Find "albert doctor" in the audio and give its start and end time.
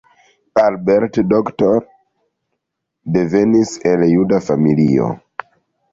0.61-1.77